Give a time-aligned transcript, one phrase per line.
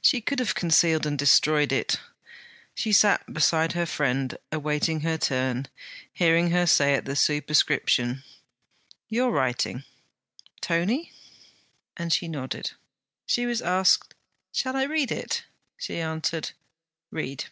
[0.00, 2.00] She could have concealed and destroyed it.
[2.74, 5.66] She sat beside her friend, awaiting her turn,
[6.14, 8.24] hearing her say at the superscription:
[9.10, 9.84] 'Your writing,
[10.62, 11.12] Tony?'
[11.94, 12.70] and she nodded.
[13.26, 14.14] She was asked:
[14.50, 15.44] 'Shall I read it?'
[15.76, 16.52] She answered:
[17.10, 17.44] 'Read.'